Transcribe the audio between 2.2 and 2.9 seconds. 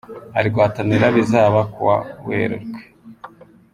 Werurwe.